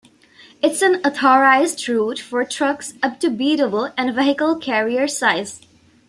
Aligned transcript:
It 0.63 0.71
is 0.71 0.81
an 0.81 0.95
authorised 1.05 1.87
route 1.87 2.17
for 2.17 2.43
trucks 2.43 2.95
up 3.03 3.19
to 3.19 3.29
B-double 3.29 3.93
and 3.95 4.15
vehicle 4.15 4.55
carrier 4.57 5.07
size. 5.07 5.61